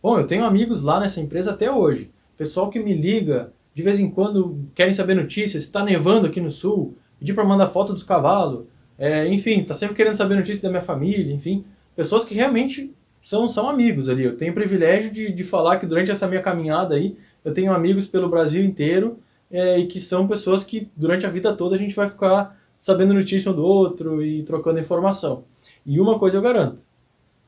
Bom, 0.00 0.18
eu 0.18 0.26
tenho 0.26 0.44
amigos 0.44 0.82
lá 0.82 1.00
nessa 1.00 1.20
empresa 1.20 1.50
até 1.50 1.68
hoje. 1.68 2.10
Pessoal 2.38 2.70
que 2.70 2.78
me 2.78 2.94
liga, 2.94 3.50
de 3.74 3.82
vez 3.82 3.98
em 3.98 4.08
quando 4.08 4.56
querem 4.74 4.94
saber 4.94 5.14
notícias, 5.14 5.64
está 5.64 5.82
nevando 5.82 6.26
aqui 6.28 6.40
no 6.40 6.50
sul, 6.50 6.94
pedir 7.18 7.32
para 7.32 7.42
mandar 7.42 7.66
foto 7.68 7.92
dos 7.92 8.04
cavalos, 8.04 8.66
é, 8.96 9.26
enfim, 9.26 9.64
tá 9.64 9.74
sempre 9.74 9.96
querendo 9.96 10.14
saber 10.14 10.36
notícias 10.36 10.60
da 10.60 10.68
minha 10.68 10.82
família, 10.82 11.34
enfim 11.34 11.64
pessoas 11.96 12.24
que 12.24 12.34
realmente 12.34 12.92
são, 13.22 13.48
são 13.48 13.68
amigos 13.68 14.08
ali. 14.08 14.24
Eu 14.24 14.36
tenho 14.36 14.52
o 14.52 14.54
privilégio 14.54 15.10
de, 15.10 15.32
de 15.32 15.44
falar 15.44 15.78
que 15.78 15.86
durante 15.86 16.10
essa 16.10 16.26
minha 16.26 16.42
caminhada 16.42 16.94
aí, 16.94 17.16
eu 17.44 17.52
tenho 17.52 17.72
amigos 17.72 18.06
pelo 18.06 18.28
Brasil 18.28 18.64
inteiro 18.64 19.18
é, 19.54 19.78
e 19.78 19.86
que 19.86 20.00
são 20.00 20.26
pessoas 20.26 20.64
que 20.64 20.88
durante 20.96 21.24
a 21.24 21.30
vida 21.30 21.54
toda 21.54 21.76
a 21.76 21.78
gente 21.78 21.94
vai 21.94 22.10
ficar 22.10 22.58
sabendo 22.80 23.14
notícia 23.14 23.52
um 23.52 23.54
do 23.54 23.64
outro 23.64 24.20
e 24.20 24.42
trocando 24.42 24.80
informação. 24.80 25.44
E 25.86 26.00
uma 26.00 26.18
coisa 26.18 26.36
eu 26.36 26.42
garanto, 26.42 26.76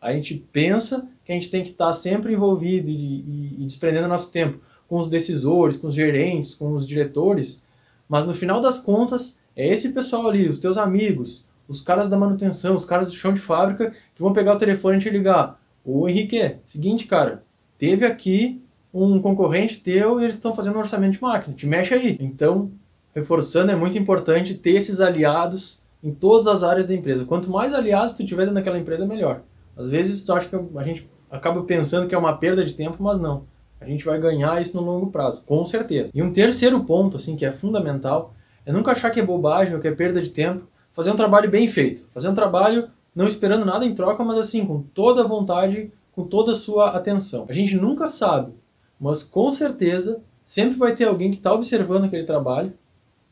a 0.01 0.13
gente 0.13 0.35
pensa 0.53 1.09
que 1.25 1.33
a 1.33 1.35
gente 1.35 1.51
tem 1.51 1.65
que 1.65 1.71
estar 1.71 1.93
sempre 1.93 2.33
envolvido 2.33 2.89
e, 2.89 2.93
e, 2.93 3.57
e 3.59 3.65
desprendendo 3.65 4.07
nosso 4.07 4.31
tempo 4.31 4.61
com 4.89 5.01
os 5.01 5.09
decisores, 5.09 5.77
com 5.77 5.89
os 5.89 5.95
gerentes, 5.97 6.55
com 6.55 6.75
os 6.75 6.87
diretores, 6.87 7.61
mas 8.09 8.25
no 8.25 8.35
final 8.35 8.61
das 8.61 8.79
contas 8.79 9.37
é 9.57 9.67
esse 9.67 9.89
pessoal 9.89 10.29
ali, 10.29 10.49
os 10.49 10.61
teus 10.61 10.79
amigos, 10.79 11.45
os 11.69 11.81
caras 11.81 12.09
da 12.09 12.17
manutenção, 12.17 12.77
os 12.77 12.85
caras 12.85 13.09
do 13.09 13.15
chão 13.15 13.35
de 13.35 13.41
fábrica, 13.41 13.91
que 14.15 14.23
vão 14.23 14.33
pegar 14.33 14.55
o 14.55 14.59
telefone 14.59 14.99
e 14.99 15.01
te 15.01 15.11
ligar. 15.11 15.61
Ô 15.85 16.09
Henrique, 16.09 16.55
seguinte, 16.69 17.07
cara, 17.07 17.43
teve 17.77 18.07
aqui 18.07 18.63
um 19.05 19.21
concorrente 19.21 19.81
teu 19.81 20.21
e 20.21 20.25
eles 20.25 20.37
estão 20.37 20.55
fazendo 20.55 20.77
um 20.77 20.81
orçamento 20.81 21.13
de 21.13 21.23
máquina, 21.23 21.57
te 21.57 21.67
mexe 21.67 21.95
aí. 21.95 22.17
Então, 22.21 22.71
reforçando, 23.15 23.73
é 23.73 23.77
muito 23.77 23.99
importante 23.99 24.55
ter 24.55 24.73
esses 24.73 25.01
aliados 25.01 25.79
em 26.03 26.13
todas 26.13 26.47
as 26.47 26.63
áreas 26.63 26.87
da 26.87 26.95
empresa. 26.95 27.25
Quanto 27.25 27.51
mais 27.51 27.75
aliados 27.75 28.17
tu 28.17 28.25
tiver 28.25 28.43
dentro 28.43 28.55
daquela 28.55 28.79
empresa, 28.79 29.05
melhor. 29.05 29.41
Às 29.77 29.89
vezes 29.91 30.25
tu 30.25 30.33
acha 30.33 30.49
que 30.49 30.57
a 30.57 30.85
gente 30.85 31.07
acaba 31.31 31.63
pensando 31.63 32.09
que 32.09 32.15
é 32.15 32.19
uma 32.19 32.37
perda 32.37 32.65
de 32.65 32.75
tempo, 32.75 33.03
mas 33.03 33.19
não. 33.19 33.45
A 33.81 33.85
gente 33.85 34.05
vai 34.05 34.19
ganhar 34.19 34.61
isso 34.63 34.77
no 34.77 34.83
longo 34.83 35.11
prazo, 35.11 35.43
com 35.47 35.65
certeza. 35.67 36.11
E 36.15 36.23
um 36.23 36.33
terceiro 36.33 36.83
ponto, 36.85 37.17
assim, 37.17 37.37
que 37.37 37.45
é 37.45 37.53
fundamental, 37.53 38.33
é 38.65 38.73
nunca 38.73 38.93
achar 38.93 39.11
que 39.11 39.21
é 39.21 39.23
bobagem 39.23 39.75
ou 39.75 39.81
que 39.81 39.89
é 39.89 39.93
perda 39.93 40.21
de 40.21 40.31
tempo 40.31 40.63
fazer 40.95 41.11
um 41.11 41.17
trabalho 41.17 41.51
bem 41.51 41.69
feito, 41.69 42.07
fazer 42.15 42.29
um 42.29 42.35
trabalho 42.35 42.89
não 43.15 43.29
esperando 43.29 43.67
nada 43.67 43.85
em 43.85 43.95
troca, 43.95 44.25
mas 44.25 44.39
assim, 44.39 44.65
com 44.65 44.83
toda 44.83 45.23
a 45.23 45.27
vontade, 45.27 45.91
com 46.13 46.25
toda 46.25 46.53
a 46.53 46.57
sua 46.57 46.91
atenção. 46.91 47.47
A 47.49 47.53
gente 47.53 47.77
nunca 47.77 48.07
sabe, 48.07 48.53
mas 49.01 49.23
com 49.23 49.53
certeza 49.53 50.21
sempre 50.45 50.77
vai 50.79 50.95
ter 50.95 51.05
alguém 51.05 51.31
que 51.31 51.37
está 51.37 51.53
observando 51.53 52.05
aquele 52.05 52.25
trabalho 52.25 52.73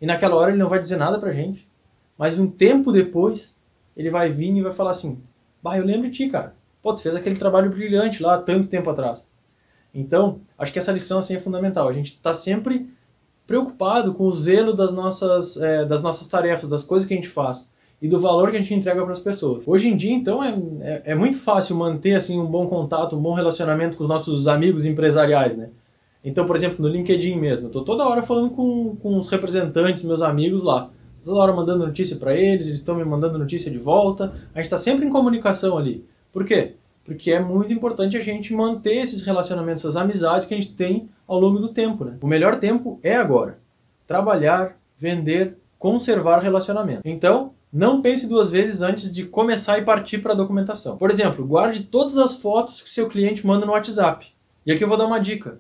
e 0.00 0.06
naquela 0.06 0.37
hora 0.37 0.50
ele 0.50 0.59
não 0.59 0.68
vai 0.68 0.78
dizer 0.78 0.97
nada 0.97 1.18
pra 1.18 1.33
gente, 1.33 1.66
mas 2.18 2.38
um 2.38 2.50
tempo 2.50 2.92
depois 2.92 3.54
ele 3.97 4.11
vai 4.11 4.30
vir 4.30 4.54
e 4.56 4.62
vai 4.62 4.73
falar 4.73 4.90
assim: 4.90 5.23
Bah, 5.62 5.78
eu 5.78 5.85
lembro 5.85 6.11
de 6.11 6.16
ti, 6.16 6.28
cara. 6.28 6.54
Pô, 6.83 6.92
tu 6.92 7.02
fez 7.02 7.14
aquele 7.14 7.37
trabalho 7.37 7.71
brilhante 7.71 8.23
lá 8.23 8.38
tanto 8.38 8.68
tempo 8.68 8.90
atrás. 8.90 9.25
Então, 9.94 10.40
acho 10.59 10.73
que 10.73 10.78
essa 10.78 10.92
lição 10.92 11.18
assim, 11.18 11.35
é 11.35 11.40
fundamental. 11.40 11.88
A 11.88 11.92
gente 11.92 12.12
está 12.12 12.35
sempre 12.35 12.90
preocupado 13.47 14.12
com 14.14 14.25
o 14.25 14.37
zelo 14.37 14.75
das 14.75 14.92
nossas, 14.92 15.56
é, 15.56 15.85
das 15.85 16.02
nossas 16.02 16.26
tarefas, 16.26 16.68
das 16.68 16.83
coisas 16.83 17.06
que 17.06 17.14
a 17.14 17.16
gente 17.16 17.28
faz 17.28 17.66
e 18.04 18.08
do 18.08 18.20
valor 18.20 18.50
que 18.50 18.58
a 18.58 18.61
gente 18.61 18.75
entrega 18.75 19.02
para 19.02 19.12
as 19.12 19.18
pessoas. 19.18 19.66
Hoje 19.66 19.88
em 19.88 19.96
dia, 19.96 20.12
então, 20.12 20.44
é, 20.44 20.54
é, 20.82 21.02
é, 21.06 21.14
muito 21.14 21.38
fácil 21.38 21.75
manter 21.75 22.14
assim 22.14 22.38
um 22.38 22.44
bom 22.44 22.66
contato, 22.66 23.16
um 23.16 23.23
bom 23.23 23.32
relacionamento 23.32 23.96
com 23.96 24.02
os 24.02 24.08
nossos 24.11 24.46
amigos 24.46 24.84
empresariais, 24.84 25.56
né? 25.56 25.70
Então, 26.23 26.46
por 26.46 26.54
exemplo, 26.54 26.84
no 26.84 26.88
LinkedIn 26.92 27.37
mesmo, 27.37 27.68
eu 27.68 27.70
tô 27.70 27.80
toda 27.80 28.04
hora 28.04 28.23
falando 28.23 28.50
com, 28.50 28.94
com 28.96 29.18
os 29.18 29.26
representantes, 29.28 30.04
meus 30.04 30.20
amigos 30.20 30.62
lá. 30.62 30.90
Toda 31.25 31.40
hora 31.40 31.54
mandando 31.54 31.87
notícia 31.87 32.16
para 32.16 32.34
eles, 32.34 32.66
eles 32.66 32.80
estão 32.80 32.94
me 32.94 33.06
mandando 33.06 33.38
notícia 33.38 33.70
de 33.70 33.78
volta. 33.78 34.34
A 34.54 34.58
gente 34.58 34.66
está 34.66 34.76
sempre 34.76 35.06
em 35.06 35.11
comunicação 35.11 35.78
ali. 35.78 36.04
Por 36.30 36.44
quê? 36.44 36.75
Porque 37.06 37.32
é 37.32 37.40
muito 37.40 37.73
importante 37.73 38.18
a 38.18 38.20
gente 38.20 38.52
manter 38.52 38.96
esses 38.96 39.23
relacionamentos, 39.23 39.82
essas 39.82 39.96
amizades 39.96 40.46
que 40.46 40.52
a 40.52 40.58
gente 40.58 40.75
tem 40.75 41.08
ao 41.26 41.40
longo 41.40 41.58
do 41.58 41.68
tempo. 41.68 42.04
Né? 42.04 42.18
O 42.20 42.26
melhor 42.26 42.58
tempo 42.61 43.00
é 43.02 43.16
agora. 43.16 43.56
Trabalhar, 44.06 44.76
vender, 44.99 45.56
conservar 45.78 46.40
relacionamento. 46.40 47.00
Então, 47.06 47.52
não 47.75 48.00
pense 48.00 48.28
duas 48.28 48.50
vezes 48.50 48.83
antes 48.83 49.12
de 49.12 49.25
começar 49.25 49.81
e 49.81 49.85
partir 49.85 50.19
para 50.19 50.33
a 50.33 50.37
documentação. 50.37 50.97
Por 50.97 51.11
exemplo, 51.11 51.45
guarde 51.45 51.83
todas 51.83 52.16
as 52.16 52.37
fotos 52.37 52.81
que 52.81 52.88
seu 52.88 53.09
cliente 53.09 53.45
manda 53.45 53.66
no 53.66 53.73
WhatsApp. 53.73 54.28
E 54.64 54.71
aqui 54.71 54.85
eu 54.85 54.88
vou 54.88 54.97
dar 54.97 55.07
uma 55.07 55.19
dica. 55.19 55.59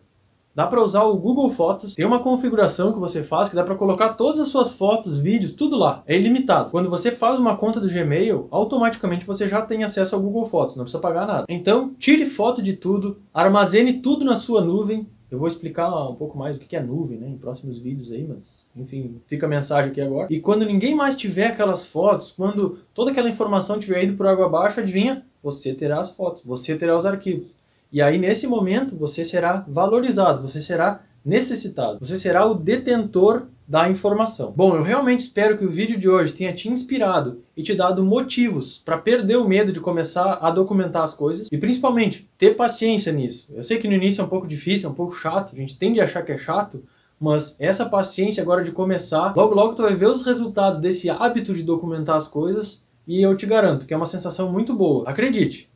Dá 0.54 0.64
para 0.64 0.80
usar 0.80 1.02
o 1.02 1.16
Google 1.16 1.50
Fotos, 1.50 1.96
tem 1.96 2.06
uma 2.06 2.20
configuração 2.20 2.92
que 2.92 3.00
você 3.00 3.24
faz 3.24 3.48
que 3.48 3.56
dá 3.56 3.64
para 3.64 3.74
colocar 3.74 4.10
todas 4.10 4.38
as 4.38 4.46
suas 4.46 4.70
fotos, 4.70 5.18
vídeos, 5.18 5.54
tudo 5.54 5.76
lá. 5.76 6.04
É 6.06 6.16
ilimitado. 6.16 6.70
Quando 6.70 6.88
você 6.88 7.10
faz 7.10 7.40
uma 7.40 7.56
conta 7.56 7.80
do 7.80 7.88
Gmail, 7.88 8.46
automaticamente 8.52 9.26
você 9.26 9.48
já 9.48 9.62
tem 9.62 9.82
acesso 9.82 10.14
ao 10.14 10.22
Google 10.22 10.46
Fotos, 10.46 10.76
não 10.76 10.84
precisa 10.84 11.02
pagar 11.02 11.26
nada. 11.26 11.46
Então, 11.48 11.92
tire 11.98 12.26
foto 12.26 12.62
de 12.62 12.74
tudo, 12.74 13.18
armazene 13.34 13.94
tudo 13.94 14.24
na 14.24 14.36
sua 14.36 14.62
nuvem. 14.62 15.04
Eu 15.28 15.40
vou 15.40 15.48
explicar 15.48 15.92
um 16.08 16.14
pouco 16.14 16.38
mais 16.38 16.56
o 16.56 16.60
que 16.60 16.76
é 16.76 16.80
nuvem, 16.80 17.18
né, 17.18 17.28
em 17.28 17.36
próximos 17.36 17.80
vídeos 17.80 18.12
aí, 18.12 18.24
mas 18.24 18.63
enfim, 18.76 19.20
fica 19.26 19.46
a 19.46 19.48
mensagem 19.48 19.90
aqui 19.90 20.00
agora. 20.00 20.26
E 20.30 20.40
quando 20.40 20.66
ninguém 20.66 20.94
mais 20.94 21.16
tiver 21.16 21.48
aquelas 21.48 21.86
fotos, 21.86 22.32
quando 22.32 22.78
toda 22.94 23.10
aquela 23.10 23.30
informação 23.30 23.78
tiver 23.78 24.04
ido 24.04 24.16
por 24.16 24.26
água 24.26 24.46
abaixo, 24.46 24.80
adivinha? 24.80 25.22
Você 25.42 25.72
terá 25.74 26.00
as 26.00 26.10
fotos, 26.10 26.42
você 26.44 26.74
terá 26.76 26.98
os 26.98 27.06
arquivos. 27.06 27.46
E 27.92 28.02
aí, 28.02 28.18
nesse 28.18 28.46
momento, 28.46 28.96
você 28.96 29.24
será 29.24 29.64
valorizado, 29.68 30.42
você 30.42 30.60
será 30.60 31.00
necessitado. 31.24 31.98
Você 32.00 32.16
será 32.16 32.44
o 32.44 32.54
detentor 32.54 33.44
da 33.66 33.88
informação. 33.88 34.52
Bom, 34.54 34.76
eu 34.76 34.82
realmente 34.82 35.22
espero 35.22 35.56
que 35.56 35.64
o 35.64 35.70
vídeo 35.70 35.98
de 35.98 36.08
hoje 36.08 36.34
tenha 36.34 36.52
te 36.52 36.68
inspirado 36.68 37.40
e 37.56 37.62
te 37.62 37.74
dado 37.74 38.04
motivos 38.04 38.82
para 38.84 38.98
perder 38.98 39.36
o 39.36 39.48
medo 39.48 39.72
de 39.72 39.80
começar 39.80 40.38
a 40.42 40.50
documentar 40.50 41.02
as 41.02 41.14
coisas 41.14 41.48
e 41.50 41.56
principalmente 41.56 42.28
ter 42.36 42.56
paciência 42.56 43.10
nisso. 43.10 43.52
Eu 43.54 43.62
sei 43.62 43.78
que 43.78 43.88
no 43.88 43.94
início 43.94 44.20
é 44.20 44.24
um 44.24 44.28
pouco 44.28 44.46
difícil, 44.46 44.88
é 44.88 44.92
um 44.92 44.94
pouco 44.94 45.14
chato, 45.14 45.52
a 45.54 45.56
gente 45.56 45.78
tende 45.78 45.98
a 45.98 46.04
achar 46.04 46.22
que 46.22 46.32
é 46.32 46.36
chato, 46.36 46.82
mas 47.24 47.56
essa 47.58 47.86
paciência 47.86 48.42
agora 48.42 48.62
de 48.62 48.70
começar, 48.70 49.34
logo 49.34 49.54
logo 49.54 49.74
tu 49.74 49.80
vai 49.80 49.94
ver 49.94 50.08
os 50.08 50.20
resultados 50.20 50.78
desse 50.78 51.08
hábito 51.08 51.54
de 51.54 51.62
documentar 51.62 52.16
as 52.16 52.28
coisas 52.28 52.82
e 53.08 53.22
eu 53.22 53.34
te 53.34 53.46
garanto 53.46 53.86
que 53.86 53.94
é 53.94 53.96
uma 53.96 54.04
sensação 54.04 54.52
muito 54.52 54.74
boa. 54.74 55.08
Acredite, 55.08 55.66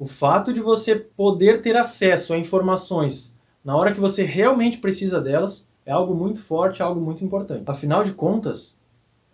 o 0.00 0.06
fato 0.08 0.52
de 0.52 0.58
você 0.58 0.96
poder 0.96 1.62
ter 1.62 1.76
acesso 1.76 2.34
a 2.34 2.38
informações 2.38 3.32
na 3.64 3.76
hora 3.76 3.92
que 3.94 4.00
você 4.00 4.24
realmente 4.24 4.78
precisa 4.78 5.20
delas 5.20 5.64
é 5.86 5.92
algo 5.92 6.12
muito 6.12 6.42
forte, 6.42 6.82
algo 6.82 7.00
muito 7.00 7.24
importante. 7.24 7.62
Afinal 7.66 8.02
de 8.02 8.10
contas, 8.10 8.76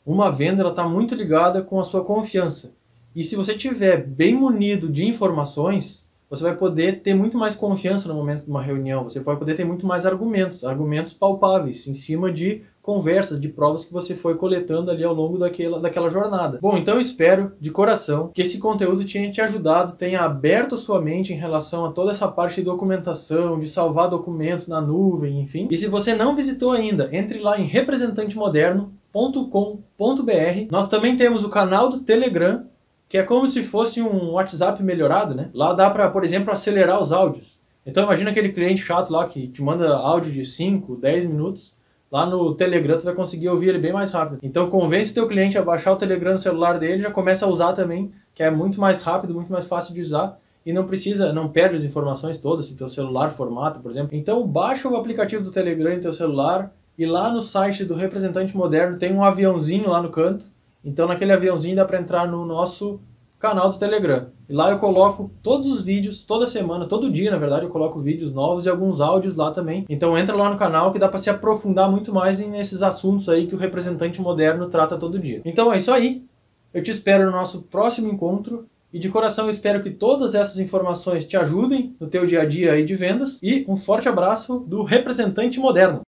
uma 0.05 0.31
venda 0.31 0.69
está 0.69 0.87
muito 0.87 1.14
ligada 1.14 1.62
com 1.62 1.81
a 1.81 1.85
sua 1.85 2.05
confiança. 2.05 2.75
E 3.17 3.25
se 3.25 3.35
você 3.35 3.55
tiver 3.55 4.07
bem 4.07 4.35
munido 4.35 4.91
de 4.91 5.07
informações, 5.07 6.01
você 6.32 6.42
vai 6.42 6.56
poder 6.56 7.02
ter 7.02 7.12
muito 7.12 7.36
mais 7.36 7.54
confiança 7.54 8.08
no 8.08 8.14
momento 8.14 8.44
de 8.44 8.50
uma 8.50 8.62
reunião, 8.62 9.04
você 9.04 9.20
vai 9.20 9.36
poder 9.36 9.54
ter 9.54 9.66
muito 9.66 9.86
mais 9.86 10.06
argumentos, 10.06 10.64
argumentos 10.64 11.12
palpáveis, 11.12 11.86
em 11.86 11.92
cima 11.92 12.32
de 12.32 12.62
conversas, 12.80 13.38
de 13.38 13.50
provas 13.50 13.84
que 13.84 13.92
você 13.92 14.14
foi 14.14 14.34
coletando 14.34 14.90
ali 14.90 15.04
ao 15.04 15.12
longo 15.12 15.36
daquela, 15.38 15.78
daquela 15.78 16.08
jornada. 16.08 16.58
Bom, 16.60 16.78
então 16.78 16.98
espero 16.98 17.52
de 17.60 17.70
coração 17.70 18.30
que 18.34 18.40
esse 18.40 18.58
conteúdo 18.58 19.04
tenha 19.04 19.30
te 19.30 19.42
ajudado, 19.42 19.92
tenha 19.92 20.22
aberto 20.22 20.74
a 20.74 20.78
sua 20.78 21.02
mente 21.02 21.34
em 21.34 21.36
relação 21.36 21.84
a 21.84 21.92
toda 21.92 22.12
essa 22.12 22.26
parte 22.26 22.54
de 22.56 22.62
documentação, 22.62 23.58
de 23.58 23.68
salvar 23.68 24.08
documentos 24.08 24.66
na 24.66 24.80
nuvem, 24.80 25.38
enfim. 25.38 25.68
E 25.70 25.76
se 25.76 25.86
você 25.86 26.14
não 26.14 26.34
visitou 26.34 26.72
ainda, 26.72 27.10
entre 27.12 27.40
lá 27.40 27.60
em 27.60 27.66
representantemoderno.com.br. 27.66 30.66
Nós 30.70 30.88
também 30.88 31.14
temos 31.14 31.44
o 31.44 31.50
canal 31.50 31.90
do 31.90 32.00
Telegram, 32.00 32.64
que 33.12 33.19
é 33.19 33.23
como 33.23 33.47
se 33.47 33.62
fosse 33.62 34.02
um 34.02 34.31
WhatsApp 34.33 34.83
melhorado, 34.83 35.35
né? 35.35 35.50
Lá 35.54 35.73
dá 35.73 35.88
para, 35.88 36.09
por 36.11 36.25
exemplo, 36.25 36.50
acelerar 36.50 37.00
os 37.00 37.12
áudios. 37.12 37.61
Então 37.87 38.02
imagina 38.02 38.31
aquele 38.31 38.50
cliente 38.50 38.83
chato 38.83 39.12
lá 39.12 39.28
que 39.28 39.47
te 39.47 39.62
manda 39.62 39.95
áudio 39.95 40.33
de 40.33 40.45
5, 40.45 40.97
10 40.97 41.26
minutos 41.26 41.73
Lá 42.12 42.26
no 42.26 42.54
Telegram 42.54 42.99
tu 42.99 43.04
vai 43.04 43.14
conseguir 43.14 43.49
ouvir 43.49 43.71
ele 43.71 43.78
bem 43.78 43.90
mais 43.90 44.11
rápido. 44.11 44.38
Então 44.42 44.69
convence 44.69 45.12
o 45.12 45.14
teu 45.14 45.26
cliente 45.26 45.57
a 45.57 45.62
baixar 45.62 45.92
o 45.92 45.97
Telegram 45.97 46.35
no 46.35 46.38
celular 46.38 46.78
dele, 46.78 47.00
já 47.00 47.11
começa 47.11 47.47
a 47.47 47.49
usar 47.49 47.73
também, 47.73 48.12
que 48.35 48.42
é 48.42 48.50
muito 48.50 48.78
mais 48.78 49.00
rápido, 49.00 49.33
muito 49.33 49.50
mais 49.50 49.64
fácil 49.64 49.95
de 49.95 50.02
usar 50.02 50.38
e 50.64 50.75
não 50.75 50.87
precisa, 50.87 51.33
não 51.33 51.49
perde 51.49 51.76
as 51.76 51.85
informações 51.85 52.37
todas, 52.37 52.66
se 52.66 52.75
teu 52.75 52.90
celular 52.90 53.31
formata, 53.31 53.81
por 53.81 53.90
exemplo. 53.90 54.14
Então 54.14 54.47
baixa 54.47 54.87
o 54.87 54.97
aplicativo 54.97 55.42
do 55.42 55.50
Telegram 55.50 55.95
em 55.95 56.00
teu 56.00 56.12
celular 56.12 56.71
e 56.99 57.07
lá 57.07 57.31
no 57.33 57.40
site 57.40 57.83
do 57.83 57.95
representante 57.95 58.54
moderno 58.54 58.99
tem 58.99 59.14
um 59.14 59.25
aviãozinho 59.25 59.88
lá 59.88 60.02
no 60.02 60.11
canto. 60.11 60.45
Então 60.84 61.06
naquele 61.06 61.32
aviãozinho 61.32 61.76
dá 61.76 61.84
para 61.84 62.00
entrar 62.00 62.26
no 62.26 62.44
nosso 62.44 63.00
canal 63.42 63.70
do 63.70 63.78
Telegram. 63.78 64.26
E 64.48 64.52
lá 64.52 64.70
eu 64.70 64.78
coloco 64.78 65.30
todos 65.42 65.66
os 65.66 65.82
vídeos, 65.82 66.20
toda 66.20 66.46
semana, 66.46 66.86
todo 66.86 67.10
dia, 67.10 67.30
na 67.30 67.38
verdade, 67.38 67.64
eu 67.64 67.70
coloco 67.70 67.98
vídeos 67.98 68.32
novos 68.32 68.64
e 68.64 68.68
alguns 68.68 69.00
áudios 69.00 69.36
lá 69.36 69.50
também. 69.50 69.84
Então 69.88 70.16
entra 70.16 70.36
lá 70.36 70.48
no 70.48 70.56
canal 70.56 70.92
que 70.92 70.98
dá 70.98 71.08
para 71.08 71.18
se 71.18 71.28
aprofundar 71.28 71.90
muito 71.90 72.14
mais 72.14 72.38
nesses 72.38 72.82
assuntos 72.82 73.28
aí 73.28 73.48
que 73.48 73.54
o 73.54 73.58
representante 73.58 74.20
moderno 74.20 74.68
trata 74.68 74.96
todo 74.96 75.18
dia. 75.18 75.42
Então 75.44 75.72
é 75.72 75.78
isso 75.78 75.90
aí. 75.90 76.22
Eu 76.72 76.82
te 76.82 76.90
espero 76.90 77.26
no 77.26 77.32
nosso 77.32 77.62
próximo 77.62 78.08
encontro. 78.08 78.64
E 78.92 78.98
de 78.98 79.08
coração 79.08 79.46
eu 79.46 79.50
espero 79.50 79.82
que 79.82 79.90
todas 79.90 80.34
essas 80.34 80.58
informações 80.58 81.26
te 81.26 81.34
ajudem 81.34 81.96
no 81.98 82.06
teu 82.06 82.26
dia 82.26 82.42
a 82.42 82.44
dia 82.44 82.72
aí 82.72 82.84
de 82.84 82.94
vendas. 82.94 83.38
E 83.42 83.64
um 83.66 83.74
forte 83.74 84.06
abraço 84.06 84.58
do 84.68 84.82
representante 84.82 85.58
moderno. 85.58 86.02